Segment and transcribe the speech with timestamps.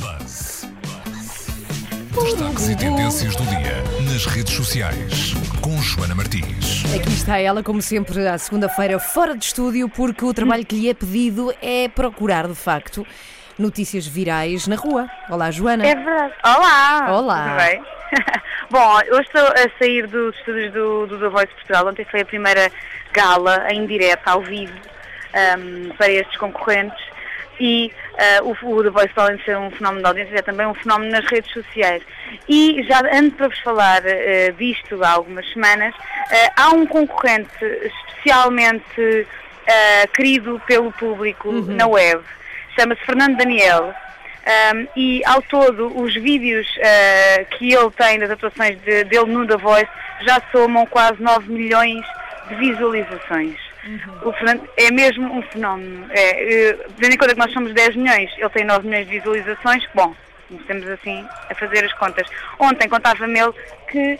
[0.00, 0.68] Buzz.
[2.12, 6.84] Destaques e tendências do dia nas redes sociais com Joana Martins.
[6.94, 10.88] Aqui está ela, como sempre, à segunda-feira, fora de estúdio, porque o trabalho que lhe
[10.88, 13.06] é pedido é procurar, de facto,
[13.58, 15.08] notícias virais na rua.
[15.28, 15.86] Olá, Joana.
[15.86, 16.34] É verdade.
[16.44, 17.06] Olá!
[17.10, 17.44] Olá.
[17.44, 17.82] Tudo bem?
[18.70, 21.86] Bom, hoje estou a sair dos estúdios do, do The Voice Portugal.
[21.86, 22.72] Ontem foi a primeira
[23.12, 24.74] gala em direto, ao vivo,
[25.34, 27.10] ahm, para estes concorrentes.
[27.60, 30.66] E ah, o, o The Voice, além de ser um fenómeno de audiência, é também
[30.66, 32.02] um fenómeno nas redes sociais.
[32.48, 35.94] E já antes para vos falar ah, disto há algumas semanas,
[36.30, 39.26] ah, há um concorrente especialmente
[40.14, 42.22] querido pelo público na web.
[42.78, 43.94] Chama-se Fernando Daniel.
[44.74, 49.46] Um, e ao todo, os vídeos uh, que ele tem das atuações de- dele no
[49.46, 49.86] The Voice
[50.22, 52.04] já somam quase 9 milhões
[52.48, 53.56] de visualizações.
[54.22, 56.06] O Fernando é mesmo um fenómeno.
[56.10, 59.18] É, uh, tendo em conta que nós somos 10 milhões, ele tem 9 milhões de
[59.18, 60.14] visualizações, bom,
[60.50, 62.26] estamos assim a fazer as contas.
[62.58, 63.52] Ontem contava-me ele
[63.90, 64.18] que, uh,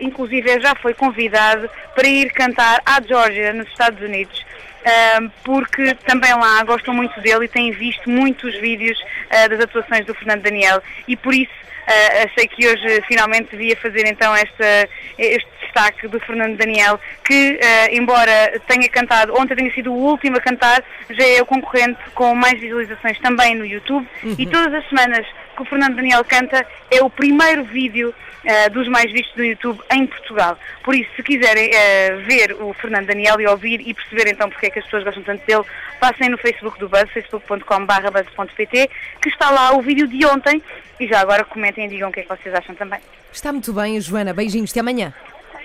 [0.00, 4.44] inclusive, já foi convidado para ir cantar à Georgia, nos Estados Unidos.
[4.80, 10.06] Um, porque também lá gostam muito dele e têm visto muitos vídeos uh, das atuações
[10.06, 14.88] do Fernando Daniel e por isso uh, achei que hoje finalmente devia fazer então esta,
[15.18, 20.36] este destaque do Fernando Daniel que, uh, embora tenha cantado, ontem tenha sido o último
[20.36, 24.06] a cantar, já é o concorrente com mais visualizações também no YouTube
[24.38, 25.26] e todas as semanas
[25.56, 29.80] que o Fernando Daniel canta é o primeiro vídeo uh, dos mais vistos do YouTube
[29.92, 30.58] em Portugal.
[30.82, 34.66] Por isso, se quiserem uh, ver o Fernando Daniel e ouvir e perceber então porque
[34.66, 35.64] é que as pessoas gostam tanto dele,
[35.98, 40.62] passem no Facebook do Buzz, facebook.com.br buzz.pt, que está lá o vídeo de ontem
[40.98, 43.00] e já agora comentem e digam o que é que vocês acham também.
[43.32, 44.32] Está muito bem, Joana.
[44.32, 45.14] Beijinhos, até amanhã.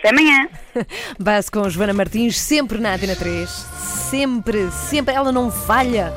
[0.06, 0.48] Até amanhã!
[1.20, 3.50] Base com Joana Martins, sempre na Antena 3.
[3.50, 5.16] Sempre, sempre.
[5.16, 6.14] Ela não falha.